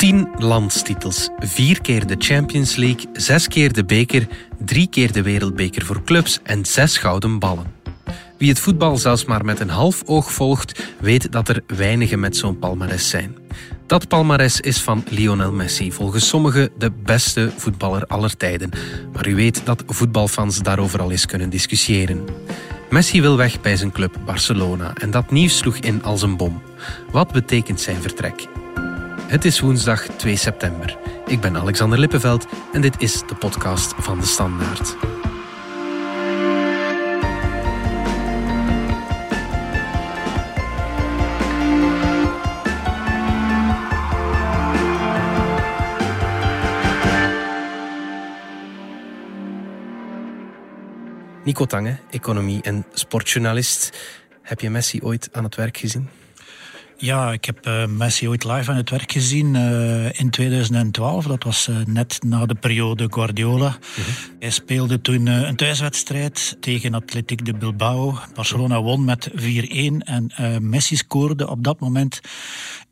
[0.00, 5.84] Tien landstitels, vier keer de Champions League, zes keer de beker, drie keer de wereldbeker
[5.84, 7.72] voor clubs en zes gouden ballen.
[8.38, 12.36] Wie het voetbal zelfs maar met een half oog volgt, weet dat er weinigen met
[12.36, 13.36] zo'n palmares zijn.
[13.86, 18.70] Dat palmares is van Lionel Messi, volgens sommigen de beste voetballer aller tijden.
[19.12, 22.24] Maar u weet dat voetbalfans daarover al eens kunnen discussiëren.
[22.90, 26.62] Messi wil weg bij zijn club Barcelona en dat nieuws sloeg in als een bom.
[27.12, 28.48] Wat betekent zijn vertrek?
[29.30, 30.98] Het is woensdag 2 september.
[31.26, 34.96] Ik ben Alexander Lippenveld en dit is de podcast van de Standaard.
[51.44, 53.98] Nico Tange, economie- en sportjournalist.
[54.42, 56.19] Heb je Messi ooit aan het werk gezien?
[57.00, 61.26] Ja, ik heb uh, Messi ooit live aan het werk gezien uh, in 2012.
[61.26, 63.78] Dat was uh, net na de periode Guardiola.
[63.94, 64.04] -hmm.
[64.38, 68.18] Hij speelde toen een thuiswedstrijd tegen Athletic de Bilbao.
[68.34, 69.34] Barcelona won met 4-1
[69.98, 72.20] en Messi scoorde op dat moment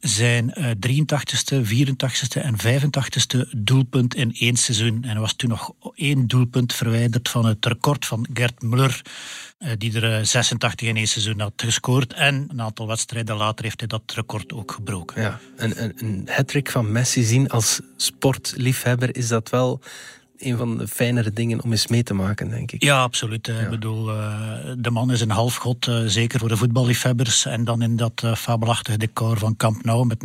[0.00, 0.54] zijn
[0.86, 5.04] 83ste, 84ste en 85ste doelpunt in één seizoen.
[5.04, 9.02] En er was toen nog één doelpunt verwijderd van het record van Gert Muller
[9.78, 12.12] die er 86 in één seizoen had gescoord.
[12.12, 15.22] En een aantal wedstrijden later heeft hij dat record ook gebroken.
[15.22, 19.80] Ja, een, een, een hat van Messi zien als sportliefhebber, is dat wel
[20.38, 22.82] een van de fijnere dingen om eens mee te maken, denk ik.
[22.82, 23.46] Ja, absoluut.
[23.46, 23.58] Ja.
[23.58, 27.46] Ik bedoel, uh, de man is een halfgod, uh, zeker voor de voetballiefhebbers.
[27.46, 30.24] En dan in dat uh, fabelachtige decor van Camp Nou met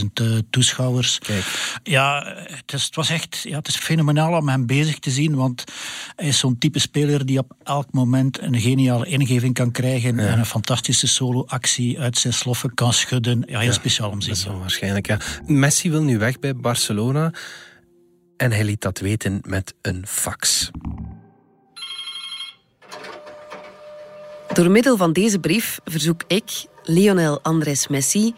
[0.00, 1.18] 90.000 toeschouwers.
[1.18, 1.78] Kijk.
[1.82, 5.34] Ja, het, is, het, was echt ja, het is fenomenaal om hem bezig te zien,
[5.34, 5.64] want
[6.16, 10.26] hij is zo'n type speler die op elk moment een geniale ingeving kan krijgen ja.
[10.26, 13.42] en een fantastische solo-actie uit zijn sloffen kan schudden.
[13.46, 14.34] Ja, heel ja, speciaal om te zien.
[14.34, 15.18] Dat is wel waarschijnlijk, ja.
[15.46, 17.32] Messi wil nu weg bij Barcelona
[18.40, 20.70] en hij liet dat weten met een fax.
[24.52, 28.34] Door middel van deze brief verzoek ik, Lionel Andres Messi,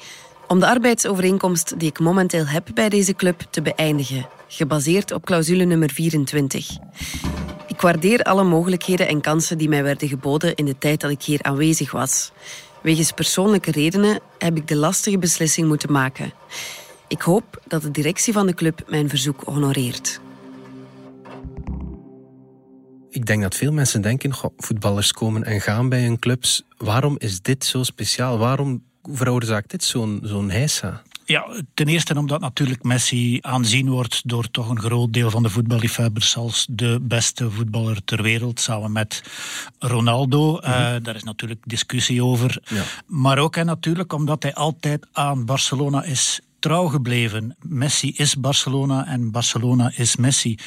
[0.49, 5.65] om de arbeidsovereenkomst die ik momenteel heb bij deze club te beëindigen, gebaseerd op clausule
[5.65, 6.77] nummer 24.
[7.67, 11.23] Ik waardeer alle mogelijkheden en kansen die mij werden geboden in de tijd dat ik
[11.23, 12.33] hier aanwezig was.
[12.81, 16.33] Wegens persoonlijke redenen heb ik de lastige beslissing moeten maken.
[17.13, 20.21] Ik hoop dat de directie van de club mijn verzoek honoreert.
[23.11, 26.63] Ik denk dat veel mensen denken, goh, voetballers komen en gaan bij hun clubs.
[26.77, 28.39] Waarom is dit zo speciaal?
[28.39, 31.03] Waarom veroorzaakt dit zo'n zo'n heisa?
[31.25, 35.49] Ja, ten eerste omdat natuurlijk Messi aanzien wordt door toch een groot deel van de
[35.49, 39.23] voetballiefhebbers als de beste voetballer ter wereld, samen met
[39.79, 40.53] Ronaldo.
[40.53, 40.95] Mm -hmm.
[40.95, 42.63] uh, daar is natuurlijk discussie over.
[42.65, 42.83] Ja.
[43.07, 47.57] Maar ook en natuurlijk omdat hij altijd aan Barcelona is trouw gebleven.
[47.61, 50.59] Messi is Barcelona en Barcelona is Messi.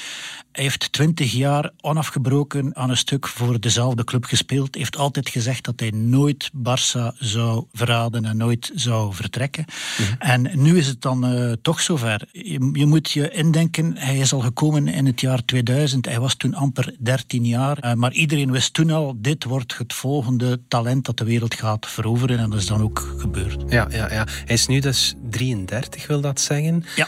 [0.52, 4.76] Hij heeft twintig jaar onafgebroken aan een stuk voor dezelfde club gespeeld.
[4.76, 9.66] heeft altijd gezegd dat hij nooit Barça zou verraden en nooit zou vertrekken.
[9.68, 10.16] Mm -hmm.
[10.20, 12.28] En nu is het dan uh, toch zover.
[12.32, 16.06] Je, je, moet je indenken, hij is al gekomen in het jaar 2000.
[16.06, 17.86] Hij was toen amper 13 jaar.
[17.86, 21.88] Uh, maar iedereen wist toen al, dit wordt het volgende talent dat de wereld gaat
[21.88, 22.40] veroveren.
[22.40, 23.64] En dat is dan ook gebeurd.
[23.68, 24.28] Ja, ja, ja.
[24.46, 26.84] hij is nu dus 33, wil dat zeggen.
[26.96, 27.08] Ja.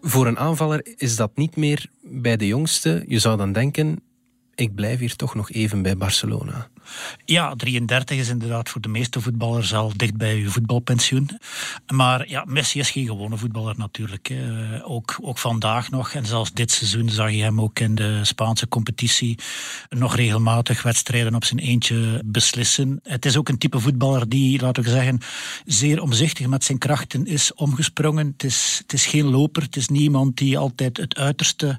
[0.00, 3.04] Voor een aanvaller is dat niet meer bij de jongste.
[3.08, 4.00] Je zou dan denken,
[4.54, 6.68] ik blijf hier toch nog even bij Barcelona.
[7.24, 11.30] Ja, 33 is inderdaad voor de meeste voetballers al dicht bij je voetbalpensioen.
[11.92, 14.32] Maar ja, Messi is geen gewone voetballer natuurlijk.
[14.82, 16.12] Ook, ook vandaag nog.
[16.12, 19.38] En zelfs dit seizoen zag je hem ook in de Spaanse competitie
[19.88, 23.00] nog regelmatig wedstrijden op zijn eentje beslissen.
[23.02, 25.20] Het is ook een type voetballer die, laten we zeggen,
[25.64, 28.26] zeer omzichtig met zijn krachten is omgesprongen.
[28.26, 29.62] Het is, het is geen loper.
[29.62, 31.78] Het is niemand die altijd het uiterste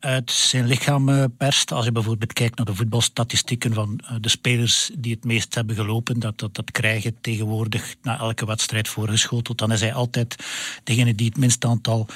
[0.00, 1.72] uit zijn lichaam perst.
[1.72, 6.20] Als je bijvoorbeeld kijkt naar de voetbalstatistieken van de spelers die het meest hebben gelopen,
[6.20, 9.58] dat, dat, dat krijgen tegenwoordig na elke wedstrijd voorgeschoteld.
[9.58, 10.36] Dan is hij altijd
[10.84, 12.06] degene die het minste aantal...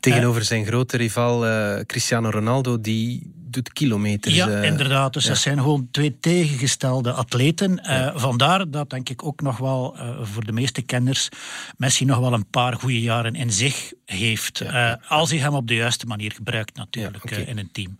[0.00, 1.44] Tegenover uh, zijn grote rival
[1.86, 4.34] Cristiano Ronaldo, die doet kilometers.
[4.34, 5.12] Ja, uh, inderdaad.
[5.12, 5.28] Dus ja.
[5.28, 7.80] dat zijn gewoon twee tegengestelde atleten.
[7.82, 8.12] Ja.
[8.16, 11.28] vandaar dat denk ik ook nog wel voor de meeste kenners
[11.76, 14.58] Messi nog wel een paar goede jaren in zich heeft.
[14.58, 15.00] Ja.
[15.08, 17.42] als hij hem op de juiste manier gebruikt natuurlijk okay.
[17.42, 17.98] in een team.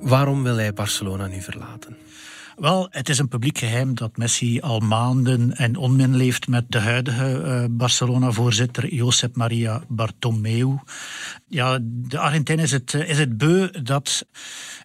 [0.00, 1.96] Waarom wil hij Barcelona nu verlaten?
[2.56, 6.78] Wel, het is een publiek geheim dat Messi al maanden in onmin leeft met de
[6.78, 10.76] huidige uh, Barcelona-voorzitter Josep Maria Bartomeu.
[11.48, 14.26] Ja, de Argentijn is het, is het beu dat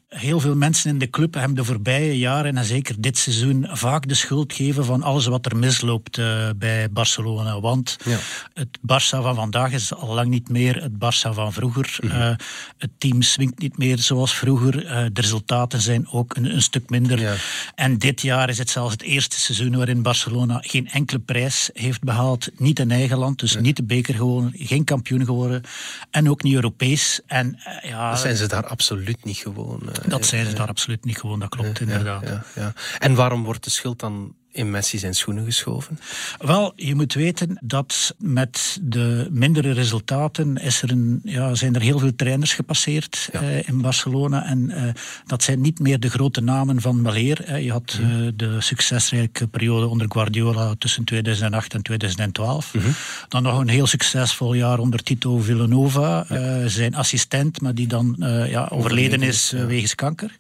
[0.10, 4.08] heel veel mensen in de club hem de voorbije jaren en zeker dit seizoen vaak
[4.08, 7.60] de schuld geven van alles wat er misloopt uh, bij Barcelona.
[7.60, 8.18] Want ja.
[8.54, 11.98] het Barça van vandaag is al lang niet meer het Barça van vroeger.
[12.02, 12.22] Mm -hmm.
[12.22, 12.36] uh,
[12.78, 14.86] het team swingt niet meer zoals vroeger.
[14.86, 17.20] Uh, de resultaten zijn ook een, een stuk minder.
[17.20, 17.36] Ja.
[17.76, 22.04] En dit jaar is het zelfs het eerste seizoen waarin Barcelona geen enkele prijs heeft
[22.04, 22.50] behaald.
[22.58, 23.60] Niet in eigen land, dus ja.
[23.60, 25.62] niet de beker gewonnen, geen kampioen geworden
[26.12, 27.20] en ook niet Europees.
[27.26, 29.82] En, ja, dat zijn ze daar absoluut niet gewoon.
[30.06, 32.24] Dat zijn ze daar absoluut niet gewoon, dat klopt inderdaad.
[32.24, 36.00] Ja, ja, En waarom wordt de schuld dan in Messi zijn schoenen geschoven?
[36.38, 41.82] Wel, je moet weten dat met de mindere resultaten is er een, ja, zijn er
[41.82, 43.42] heel veel trainers gepasseerd ja.
[43.42, 44.46] uh, in Barcelona.
[44.46, 44.84] En uh,
[45.26, 47.60] dat zijn niet meer de grote namen van Maleer.
[47.60, 48.38] Je had mm -hmm.
[48.38, 52.74] de succesrijke periode onder Guardiola tussen 2008 en 2012.
[52.74, 52.94] Mm -hmm.
[53.28, 56.68] Dan nog een heel succesvol jaar onder Tito Villanova, ja.
[56.68, 58.16] zijn assistent, maar die dan
[58.48, 60.38] ja, overleden is wegens kanker.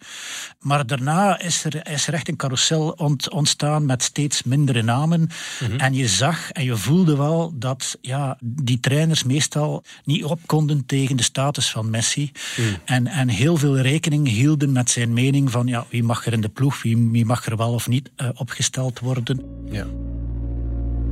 [0.59, 5.19] Maar daarna is er, is er echt een carousel ont, ontstaan met steeds mindere namen.
[5.19, 5.27] Mm
[5.59, 5.79] -hmm.
[5.79, 10.85] En je zag en je voelde wel dat ja, die trainers meestal niet op konden
[10.85, 12.31] tegen de status van Messi.
[12.57, 12.65] Mm.
[12.85, 16.41] En, en heel veel rekening hielden met zijn mening van ja, wie mag er in
[16.41, 19.45] de ploeg, wie, wie mag er wel of niet uh, opgesteld worden.
[19.71, 19.85] Ja.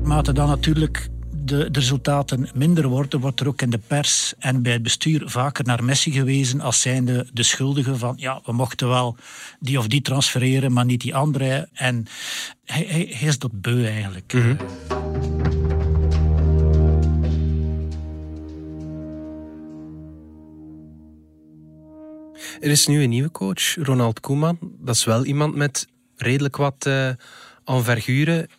[0.03, 1.09] Maar dan natuurlijk
[1.47, 5.21] de, de, resultaten minder worden, wordt er ook in de pers en bij het bestuur
[5.25, 9.15] vaker naar Messi gewezen als zijnde de schuldige van ja, we mochten wel
[9.59, 11.69] die of die transfereren, maar niet die andere.
[11.73, 12.05] En
[12.65, 14.33] hij, hij, hij is dat beu eigenlijk.
[14.33, 14.57] Mm -hmm.
[22.59, 24.57] Er is nu een nieuwe coach, Ronald Koeman.
[24.79, 27.09] Dat is wel iemand met redelijk wat uh,
[27.65, 28.49] envergure.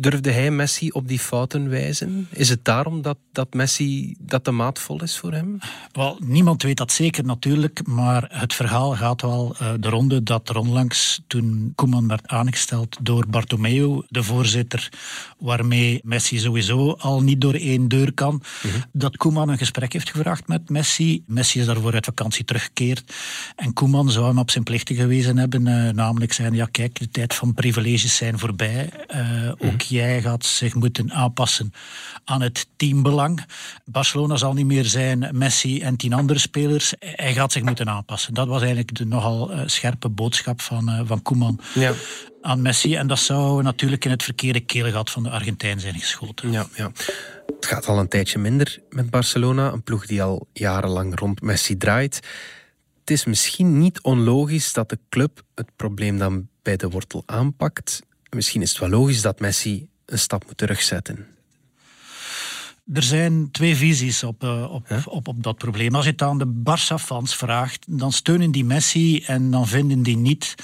[0.00, 2.28] Durfde hij Messi op die fouten wijzen?
[2.30, 5.58] Is het daarom dat, dat Messi dat de maat vol is voor hem?
[5.92, 10.48] Wel, niemand weet dat zeker natuurlijk, maar het verhaal gaat wel uh, de ronde dat
[10.48, 14.88] er onlangs, toen Koeman werd aangesteld door Bartomeu, de voorzitter
[15.38, 18.84] waarmee Messi sowieso al niet door één deur kan, mm -hmm.
[18.92, 21.22] dat Koeman een gesprek heeft gevraagd met Messi.
[21.26, 23.14] Messi is daarvoor uit vakantie teruggekeerd
[23.56, 27.08] en Koeman zou hem op zijn plichten gewezen hebben, uh, namelijk zijn, ja kijk, de
[27.08, 28.90] tijd van privileges zijn voorbij.
[29.14, 29.68] Uh, mm -hmm.
[29.68, 31.72] Ook jij gaat zich moeten aanpassen
[32.24, 33.44] aan het teambelang.
[33.84, 36.94] Barcelona zal niet meer zijn Messi en tien andere spelers.
[36.98, 38.34] Hij gaat zich moeten aanpassen.
[38.34, 41.60] Dat was eigenlijk de nogal uh, scherpe boodschap van, uh, van Koeman.
[41.74, 41.92] Ja
[42.40, 42.94] aan Messi.
[42.94, 46.52] En dat zou natuurlijk in het verkeerde keelgat van de Argentijn zijn geschoten.
[46.52, 46.90] Ja, ja.
[47.46, 49.72] Het gaat al een tijdje minder met Barcelona.
[49.72, 52.14] Een ploeg die al jarenlang rond Messi draait.
[53.00, 58.02] Het is misschien niet onlogisch dat de club het probleem dan bij de wortel aanpakt.
[58.30, 61.37] Misschien is het wel logisch dat Messi een stap moet terugzetten.
[62.92, 65.94] Er zijn twee visies op, uh, op, op, op dat probleem.
[65.94, 70.16] Als je het aan de Barça-fans vraagt, dan steunen die Messi en dan vinden die
[70.16, 70.54] niet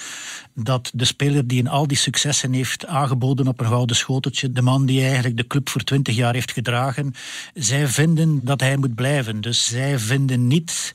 [0.55, 4.63] dat de speler die in al die successen heeft aangeboden op een gouden schoteltje, de
[4.63, 7.15] man die eigenlijk de club voor twintig jaar heeft gedragen,
[7.55, 9.41] zij vinden dat hij moet blijven.
[9.41, 10.93] Dus zij vinden niet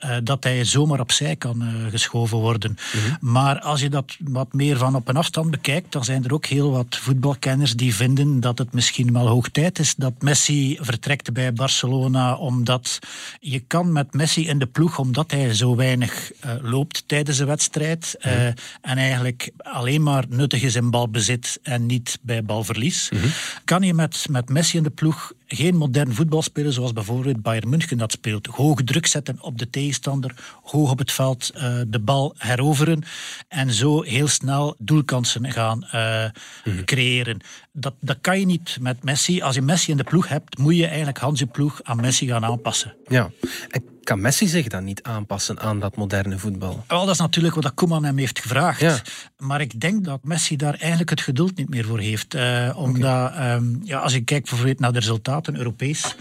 [0.00, 2.70] uh, dat hij zomaar opzij kan uh, geschoven worden.
[2.70, 3.16] Mm -hmm.
[3.32, 6.46] Maar als je dat wat meer van op een afstand bekijkt, dan zijn er ook
[6.46, 11.32] heel wat voetbalkenners die vinden dat het misschien wel hoog tijd is dat Messi vertrekt
[11.32, 12.98] bij Barcelona, omdat
[13.40, 17.46] je kan met Messi in de ploeg, omdat hij zo weinig uh, loopt tijdens een
[17.46, 18.54] wedstrijd mm -hmm.
[18.80, 23.30] en eigenlijk alleen maar nuttig is in balbezit en niet bij balverlies, mm -hmm.
[23.64, 27.68] kan je met, met Messi in de ploeg geen modern voetbal spelen zoals bijvoorbeeld Bayern
[27.68, 28.46] München dat speelt.
[28.46, 33.02] Hoog druk zetten op de tegenstander, hoog op het veld uh, de bal heroveren
[33.48, 36.24] en zo heel snel doelkansen gaan uh,
[36.84, 37.40] creëren.
[37.72, 39.42] Dat, dat kan je niet met Messi.
[39.42, 42.26] Als je Messi in de ploeg hebt, moet je eigenlijk Hans je ploeg aan Messi
[42.26, 42.96] gaan aanpassen.
[43.06, 43.30] Ja,
[43.68, 46.84] en kan Messi zich dan niet aanpassen aan dat moderne voetbal?
[46.86, 48.80] Wel, dat is natuurlijk wat Koeman hem heeft gevraagd.
[48.80, 48.98] Ja.
[49.38, 52.34] Maar ik denk dat Messi daar eigenlijk het geduld niet meer voor heeft.
[52.34, 53.54] Uh, omdat, okay.
[53.54, 56.16] um, ja, als kijkt bijvoorbeeld naar de resultaten Europees,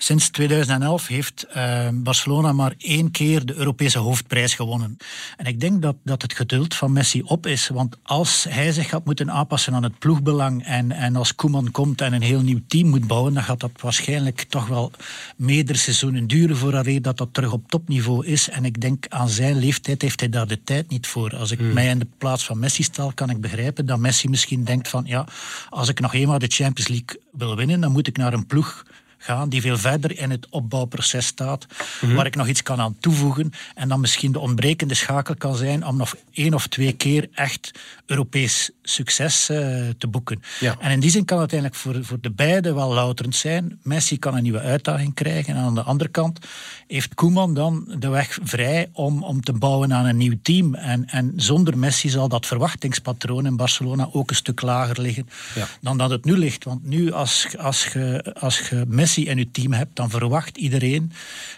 [0.00, 4.96] Sinds 2011 heeft uh, Barcelona maar één keer de Europese hoofdprijs gewonnen.
[5.36, 7.68] En ik denk dat, dat het geduld van Messi op is.
[7.68, 12.00] Want als hij zich gaat moeten aanpassen aan het ploegbelang en, en als Koeman komt
[12.00, 14.92] en een heel nieuw team moet bouwen, dan gaat dat waarschijnlijk toch wel
[15.36, 18.48] meerdere seizoenen duren voordat dat dat terug op topniveau is.
[18.48, 21.36] En ik denk aan zijn leeftijd heeft hij daar de tijd niet voor.
[21.36, 21.72] Als ik hmm.
[21.72, 25.02] mij in de plaats van Messi stel, kan ik begrijpen dat Messi misschien denkt van
[25.06, 25.26] ja,
[25.68, 28.84] als ik nog eenmaal de Champions League wil winnen, dan moet ik naar een ploeg
[29.18, 31.66] gaan, die veel verder in het opbouwproces staat,
[32.00, 32.14] mhm.
[32.14, 35.86] waar ik nog iets kan aan toevoegen en dan misschien de ontbrekende schakel kan zijn
[35.86, 37.70] om nog één of twee keer echt
[38.06, 39.58] Europees succes uh,
[39.98, 40.42] te boeken.
[40.60, 40.76] Ja.
[40.80, 43.78] En in die zin kan het eigenlijk voor, voor de beide wel louterend zijn.
[43.82, 46.38] Messi kan een nieuwe uitdaging krijgen en aan de andere kant
[46.86, 50.74] heeft Koeman dan de weg vrij om, om te bouwen aan een nieuw team.
[50.74, 55.66] En, en zonder Messi zal dat verwachtingspatroon in Barcelona ook een stuk lager liggen ja.
[55.80, 56.64] dan dat het nu ligt.
[56.64, 61.12] Want nu, als, als, je, als je Messi in je team hebt, dan verwacht iedereen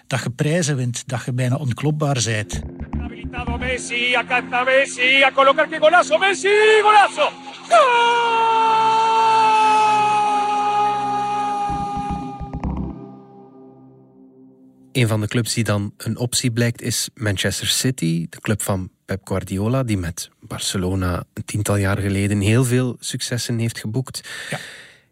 [0.06, 2.60] dat je prijzen wint, dat je bijna onklopbaar bent.
[3.58, 6.48] Messi, acá Messi, a colocar que golazo, Messi,
[6.82, 7.28] golazo!
[14.92, 18.90] Een van de clubs die dan een optie blijkt is Manchester City, de club van
[19.04, 24.28] Pep Guardiola, die met Barcelona een tiental jaar geleden heel veel successen heeft geboekt.
[24.50, 24.58] Ja.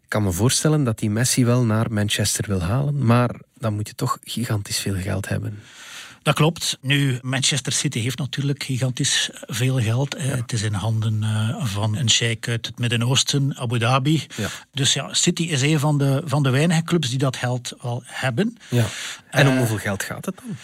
[0.09, 3.95] Kan me voorstellen dat die Messi wel naar Manchester wil halen, maar dan moet je
[3.95, 5.59] toch gigantisch veel geld hebben.
[6.29, 6.77] Dat klopt.
[6.81, 10.15] Nu, Manchester City heeft natuurlijk gigantisch veel geld.
[10.17, 14.25] Het is in handen eh, van een sheik uit het Midden-Oosten, Abu Dhabi.
[14.35, 14.47] Ja.
[14.71, 18.03] Dus ja, City is een van de, van de weinige clubs die dat geld wel
[18.05, 18.57] hebben.
[18.69, 18.85] Ja.
[19.29, 20.57] En om eh, hoeveel geld gaat het dan?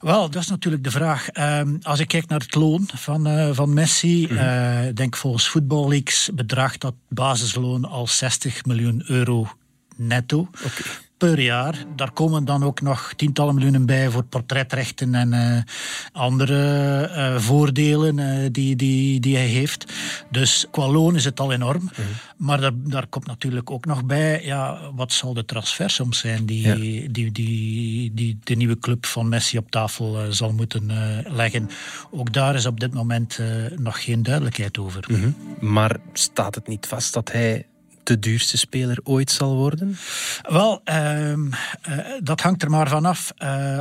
[0.00, 1.28] Wel, dat is natuurlijk de vraag.
[1.28, 5.88] Ehm, als ik kijk naar het loon van, uh, van Messi, mm denk volgens Football
[5.88, 9.52] Leagues bedraagt dat basisloon al 60 miljoen euro
[9.96, 10.50] netto.
[10.64, 11.84] Okay per jaar.
[11.96, 15.58] Daar komen dan ook nog tientallen miljoenen bij voor portretrechten en uh,
[16.12, 19.92] andere uh, voordelen uh, die, die, die hij heeft.
[20.30, 21.82] Dus qua loon is het al enorm.
[21.82, 22.04] Mm -hmm.
[22.36, 26.66] Maar daar, daar komt natuurlijk ook nog bij, ja, wat zal de transfersom zijn die,
[26.66, 26.74] ja.
[26.74, 30.90] die, die, die, de nieuwe club van Messi op tafel zal moeten
[31.26, 31.68] leggen.
[32.10, 33.38] Ook daar is op dit moment
[33.76, 35.04] nog geen duidelijkheid over.
[35.08, 35.36] Mm -hmm.
[35.60, 37.66] Maar staat het niet vast dat hij
[38.08, 39.96] de duurste speler ooit zal worden?
[40.42, 41.48] Wel, uh, uh,
[42.22, 43.32] dat hangt er maar vanaf.
[43.38, 43.80] Uh,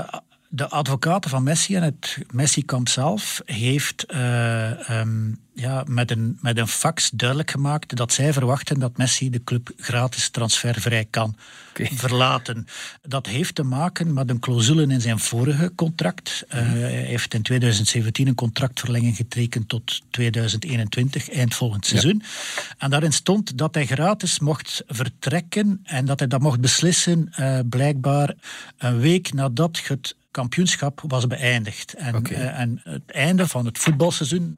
[0.49, 6.57] de advocaten van Messi en het Messi-kamp zelf heeft uh, um, ja, met, een, met
[6.57, 11.35] een fax duidelijk gemaakt dat zij verwachten dat Messi de club gratis transfervrij kan
[11.69, 11.89] okay.
[11.93, 12.67] verlaten.
[13.01, 16.45] Dat heeft te maken met een clausule in zijn vorige contract.
[16.47, 22.21] Uh, hij heeft in 2017 een contractverlenging getekend tot 2021, eind volgend seizoen.
[22.23, 22.61] Ja.
[22.77, 27.59] En daarin stond dat hij gratis mocht vertrekken en dat hij dat mocht beslissen uh,
[27.69, 28.35] blijkbaar
[28.77, 31.93] een week nadat het kampioenschap was beëindigd.
[31.93, 32.37] En, okay.
[32.37, 34.57] uh, en, het einde van het voetbalseizoen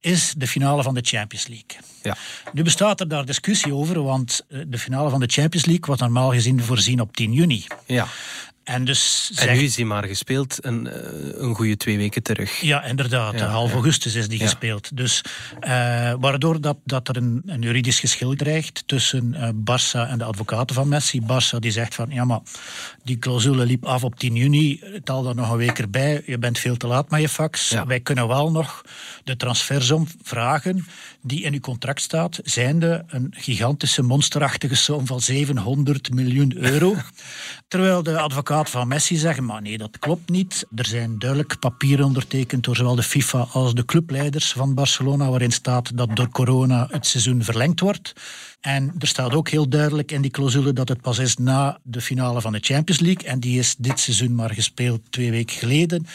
[0.00, 1.80] is de finale van de Champions League.
[2.02, 2.16] Ja.
[2.52, 5.98] Nu bestaat er daar discussie over, want eh, de finale van de Champions League was
[5.98, 7.66] normaal gezien voorzien op 10 juni.
[7.86, 8.06] Ja.
[8.64, 12.60] En, dus en nu is hij maar gespeeld een, eh, een goede twee weken terug.
[12.60, 13.38] Ja, inderdaad.
[13.38, 14.44] Ja, half augustus is die ja.
[14.44, 14.96] gespeeld.
[14.96, 15.24] Dus,
[15.60, 20.24] uh, waardoor dat, dat er een, een juridisch geschil dreigt tussen uh, Barça en de
[20.24, 21.20] advocaten van Messi.
[21.22, 22.40] Barça die zegt van, ja maar
[23.02, 24.82] die clausule liep af op 10 juni.
[25.04, 26.22] Tel daar nog een week erbij.
[26.26, 27.74] Je bent veel te laat met je fax.
[27.86, 28.84] Wij kunnen wel nog
[29.24, 30.86] de transfersom vragen
[31.22, 32.40] die in uw contract staat.
[32.42, 36.96] Zijnde een gigantische monsterachtige som van 700 miljoen euro.
[37.70, 40.66] Terwijl de advocaat van Messi zeggen, maar nee, dat klopt niet.
[40.74, 45.52] Er zijn duidelijk papieren ondertekend door zowel de FIFA als de clubleiders van Barcelona, waarin
[45.52, 48.12] staat dat door corona het seizoen verlengd wordt.
[48.60, 52.00] En er staat ook heel duidelijk in die clausule dat het pas is na de
[52.00, 53.28] finale van de Champions League.
[53.28, 56.06] En die is dit seizoen maar gespeeld twee weken geleden.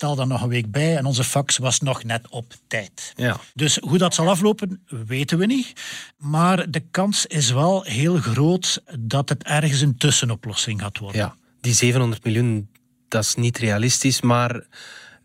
[0.00, 3.12] Tel dan nog een week bij en onze fax was nog net op tijd.
[3.16, 3.40] Ja.
[3.54, 5.72] Dus hoe dat zal aflopen, weten we niet.
[6.16, 11.20] Maar de kans is wel heel groot dat het ergens een tussenoplossing gaat worden.
[11.20, 12.68] Ja, die 700 miljoen,
[13.08, 14.66] dat is niet realistisch, maar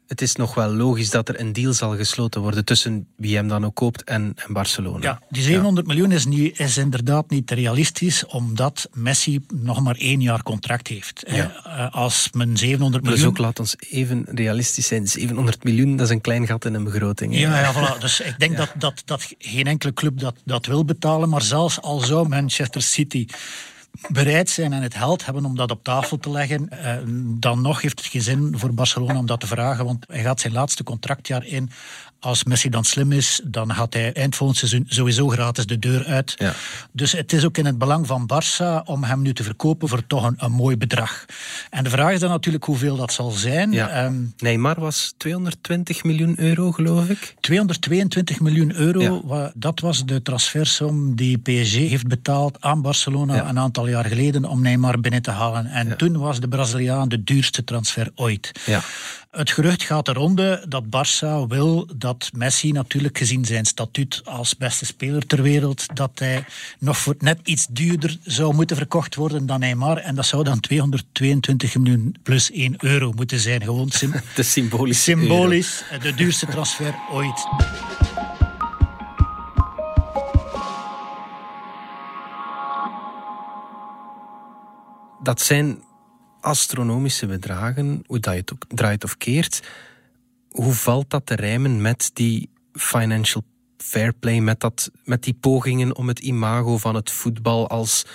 [0.07, 3.47] het is nog wel logisch dat er een deal zal gesloten worden tussen wie hem
[3.47, 5.03] dan ook koopt en, en Barcelona.
[5.03, 10.21] Ja, die 700 miljoen is, nu, is inderdaad niet realistisch, omdat Messi nog maar één
[10.21, 11.23] jaar contract heeft.
[11.27, 11.63] Ja.
[11.67, 13.21] Uh, als men 700 miljoen...
[13.21, 15.07] Dus ook laat ons even realistisch zijn.
[15.07, 17.39] 700 miljoen, dat is een klein gat in een begroting.
[17.39, 17.99] Ja, ja voilà.
[17.99, 21.81] dus ik denk dat, dat, dat geen enkele club dat, dat wil betalen, maar zelfs
[21.81, 23.27] al zou Manchester City
[24.07, 26.97] bereid zijn en het geld hebben om dat op tafel te leggen, eh,
[27.39, 30.39] dan nog heeft het geen zin voor Barcelona om dat te vragen, want hij gaat
[30.39, 31.69] zijn laatste contractjaar in
[32.25, 36.05] als Messi dan slim is, dan gaat hij eind volgend seizoen sowieso gratis de deur
[36.05, 36.33] uit.
[36.37, 36.53] Ja.
[36.91, 40.07] Dus het is ook in het belang van Barça om hem nu te verkopen voor
[40.07, 41.25] toch een, een mooi bedrag.
[41.69, 43.71] En de vraag is dan natuurlijk hoeveel dat zal zijn.
[43.71, 44.05] Ja.
[44.05, 47.35] Um, Neymar was 220 miljoen euro, geloof ik.
[47.39, 49.51] 222 miljoen euro, ja.
[49.55, 54.61] dat was de transfersom die PSG heeft betaald aan Barcelona een aantal jaar geleden om
[54.61, 55.65] Neymar binnen te halen.
[55.65, 58.51] En toen was de Braziliaan de duurste transfer ooit.
[58.65, 58.81] Ja.
[59.35, 64.57] Het gerucht gaat de ronde dat Barça wil dat Messi natuurlijk gezien zijn statuut als
[64.57, 66.45] beste speler ter wereld, dat hij
[66.79, 69.97] nog voor net iets duurder zou moeten verkocht worden dan Neymar.
[69.97, 73.63] En dat zou dan 222 miljoen plus 1 euro moeten zijn.
[73.63, 75.03] Gewoon sim de symbolisch.
[75.03, 77.47] Symbolisch, de duurste transfer ooit.
[85.23, 85.83] Dat zijn
[86.45, 89.61] astronomische bedragen, hoe dat je het draait of keert.
[90.49, 93.43] Hoe valt dat te rijmen met die financial
[93.77, 98.05] fair play, met, dat, met die pogingen om het imago van het voetbal als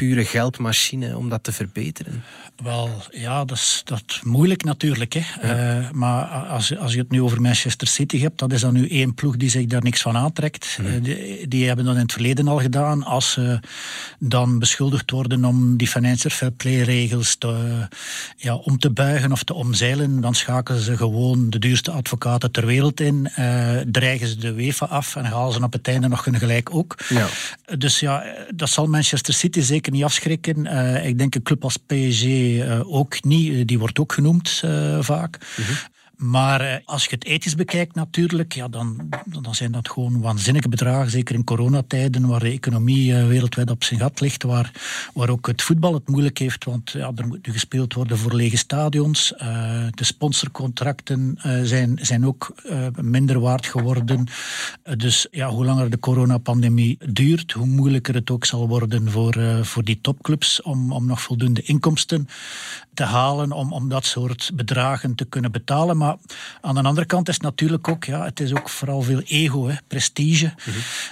[0.00, 2.22] pure geldmachine om dat te verbeteren?
[2.62, 5.12] Wel, ja, dat is, dat moeilijk natuurlijk.
[5.12, 5.22] Hè.
[5.40, 8.88] Eh, maar als, als je het nu over Manchester City hebt, dat is dan nu
[8.88, 10.78] één ploeg die zich daar niks van aantrekt.
[10.80, 10.88] Mhm.
[10.88, 13.04] Eh, die, die, hebben dat in het verleden al gedaan.
[13.04, 13.60] Als ze
[14.18, 17.86] dan beschuldigd worden om die financial fair play regels te,
[18.36, 22.66] ja, om te buigen of te omzeilen, dan schakelen ze gewoon de duurste advocaten ter
[22.66, 26.24] wereld in, uh, dreigen ze de UEFA af en halen ze op het einde nog
[26.24, 26.98] hun gelijk ook.
[27.08, 27.26] Ja.
[27.78, 30.66] Dus ja, dat zal Manchester City zeker niet afschrikken.
[31.04, 33.52] ik denk een club als PSG uh, ook niet.
[33.52, 34.64] Eh, die wordt ook genoemd
[35.00, 35.38] vaak.
[35.56, 35.72] Mhm.
[36.20, 39.08] Maar eh, als je het ethisch bekijkt natuurlijk, ja, dan,
[39.42, 41.10] dan zijn dat gewoon waanzinnige bedragen.
[41.10, 44.42] Zeker in coronatijden, waar de economie eh, wereldwijd op zijn gat ligt.
[44.42, 44.72] Waar,
[45.14, 48.34] waar ook het voetbal het moeilijk heeft, want ja, er moet nu gespeeld worden voor
[48.34, 49.32] lege stadions.
[49.32, 52.54] Uh, de sponsorcontracten zijn, zijn ook
[53.00, 54.26] minder waard geworden.
[54.96, 59.84] dus ja, hoe langer de coronapandemie duurt, hoe moeilijker het ook zal worden voor, voor
[59.84, 62.28] die topclubs om, om nog voldoende inkomsten
[62.94, 65.96] te halen om, om dat soort bedragen te kunnen betalen.
[65.96, 66.09] Maar
[66.60, 69.68] aan de andere kant is het natuurlijk ook, ja, het is ook vooral veel ego,
[69.68, 70.52] hè, prestige.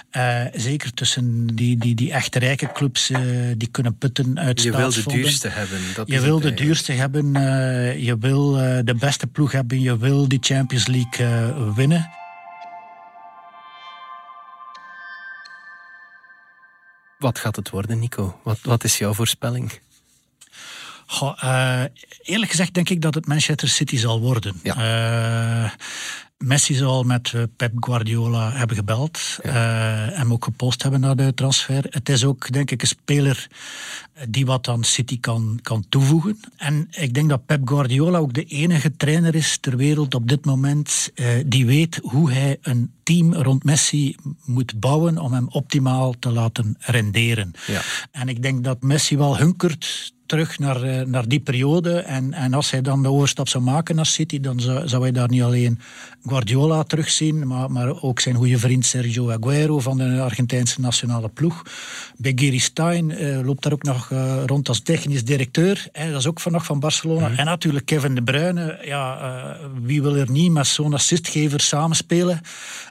[0.09, 3.19] Eh, zeker tussen die, die, die echte rijke clubs uh,
[3.57, 5.79] die kunnen putten uit Je wil de duurste hebben.
[5.95, 8.51] Dat je wil de duurste hebben, uh, je wil
[8.83, 12.09] de beste ploeg hebben, je wil die Champions League winnen.
[17.17, 18.39] Wat gaat het worden, Nico?
[18.43, 19.71] Wat, wat is jouw voorspelling?
[21.11, 21.83] Goh,
[22.21, 24.59] eerlijk gezegd denk ik dat het Manchester City zal worden.
[24.63, 25.63] Ja.
[25.63, 25.71] Uh,
[26.37, 29.39] Messi zal met eh, Pep Guardiola hebben gebeld.
[29.43, 29.49] Ja.
[29.49, 31.85] Uh, hem ook gepost hebben naar de transfer.
[31.89, 33.47] Het is ook, denk ik, een speler
[34.27, 36.39] die wat aan City kan, kan toevoegen.
[36.57, 40.45] En ik denk dat Pep Guardiola ook de enige trainer is ter wereld op dit
[40.45, 46.13] moment uh, die weet hoe hij een team rond Messi moet bouwen om hem optimaal
[46.19, 47.51] te laten renderen.
[47.67, 47.81] Ja.
[48.11, 51.99] En ik denk dat Messi wel hunkert terug naar, eh, naar die periode.
[51.99, 55.11] En, en als hij dan de overstap zou maken naar City, dan zou, zou hij
[55.11, 55.79] daar niet alleen
[56.25, 61.63] Guardiola terugzien, maar, maar ook zijn goede vriend Sergio Aguero van de Argentijnse nationale ploeg.
[62.21, 65.87] Gary Stein uh, loopt daar ook nog uh, rond als technisch directeur.
[65.91, 67.27] Hè, dat is ook van nog van Barcelona.
[67.27, 67.39] Mhm.
[67.39, 68.79] En natuurlijk Kevin De Bruyne.
[68.83, 72.41] Ja, uh, wie wil er niet met zo'n assistgever samenspelen?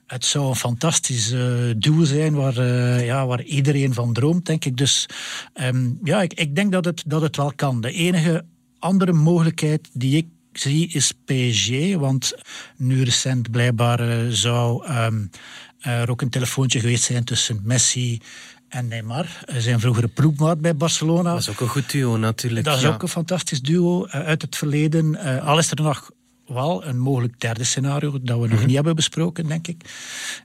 [0.09, 1.29] Het zou een fantastisch
[1.77, 2.65] duo zijn waar,
[3.05, 4.77] ja, waar iedereen van droomt, denk ik.
[4.77, 5.09] Dus
[5.55, 7.81] um, ja, ik, ik denk dat het, dat het wel kan.
[7.81, 8.45] De enige
[8.79, 11.97] andere mogelijkheid die ik zie is PSG.
[11.97, 12.35] Want
[12.77, 15.31] nu recent blijkbaar zou um,
[15.79, 18.21] er ook een telefoontje geweest zijn tussen Messi
[18.69, 19.45] en Neymar.
[19.59, 21.31] Zijn vroegere ploegmaat bij Barcelona.
[21.31, 22.65] Dat is ook een goed duo natuurlijk.
[22.65, 25.17] Dat is ook een fantastisch duo uit het verleden.
[25.43, 26.11] Al is er nog
[26.49, 28.67] wel een mogelijk derde scenario dat we nog mhm.
[28.67, 29.83] niet hebben besproken, denk ik.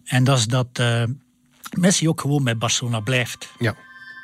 [0.03, 1.03] En dat is dat uh,
[1.77, 3.51] Messi ook gewoon bij Barcelona blijft.
[3.59, 3.75] Ja,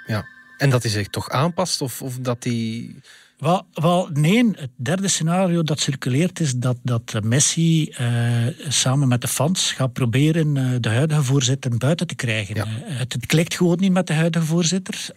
[0.05, 0.25] ja.
[0.57, 2.95] En dat hij zich toch aanpast of, of dat hij...
[3.37, 9.21] Wel, wel, nee, het derde scenario dat circuleert is dat, dat Messi uh, samen met
[9.21, 12.55] de fans gaat proberen uh, de huidige voorzitter buiten te krijgen.
[12.55, 12.65] Ja.
[12.65, 15.09] Uh, het, het, klikt gewoon niet met de huidige voorzitter,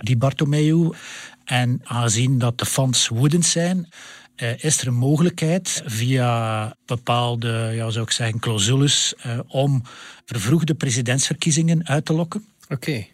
[0.00, 0.90] die Bartomeu.
[1.44, 3.88] En aangezien dat de fans woedend zijn,
[4.56, 9.14] is er een mogelijkheid via bepaalde, ja, zou ik zeggen, clausules
[9.46, 9.82] om
[10.24, 12.44] vervroegde presidentsverkiezingen uit te lokken.
[12.70, 13.06] Oké.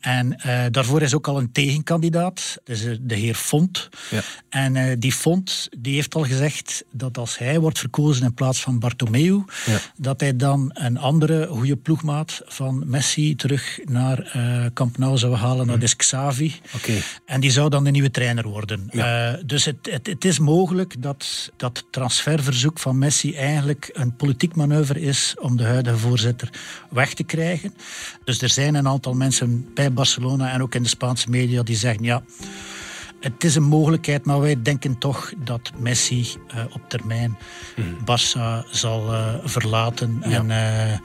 [0.00, 3.88] En uh, daarvoor is ook al een tegenkandidaat, dus de heer Font.
[4.10, 4.20] Ja.
[4.48, 8.62] En uh, die Font die heeft al gezegd dat als hij wordt verkozen in plaats
[8.62, 9.78] van Bartomeu, ja.
[9.96, 15.34] dat hij dan een andere goede ploegmaat van Messi terug naar uh, Camp Nou zou
[15.34, 15.96] halen, naar mm.
[15.96, 16.54] Xavi.
[16.74, 17.02] Okay.
[17.26, 18.88] En die zou dan de nieuwe trainer worden.
[18.90, 19.38] Ja.
[19.46, 25.00] dus het, het, het, is mogelijk dat dat transferverzoek van Messi eigenlijk een politiek manoeuvre
[25.00, 26.50] is om de huidige voorzitter
[26.90, 27.74] weg te krijgen.
[28.24, 31.76] Dus er zijn een aantal mensen bij Barcelona en ook in de Spaanse media die
[31.76, 32.22] zeggen ja,
[33.20, 37.38] het is een mogelijkheid, maar wij denken toch dat Messi uh, op termijn
[37.76, 37.96] mm.
[38.00, 40.22] Barça zal uh, verlaten.
[40.26, 40.30] Ja.
[40.30, 40.98] En uh,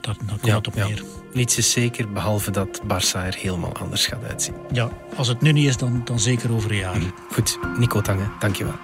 [0.00, 0.96] dat, dat komt ja, op neer.
[0.96, 1.02] Ja.
[1.32, 4.54] Niets is zeker, behalve dat Barça er helemaal anders gaat uitzien.
[4.72, 6.98] Ja, als het nu niet is, dan, dan zeker over een jaar.
[6.98, 7.12] Mm.
[7.32, 8.74] Goed, Nico Tange, dankjewel.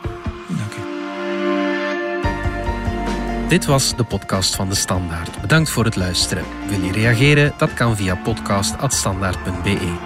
[3.50, 5.40] Dit was de podcast van De Standaard.
[5.40, 6.44] Bedankt voor het luisteren.
[6.68, 7.52] Wil je reageren?
[7.58, 9.96] Dat kan via podcast.standaard.be.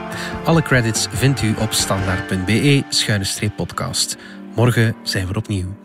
[0.44, 4.16] Alle credits vindt u op standaard.be-podcast.
[4.54, 5.83] Morgen zijn we opnieuw.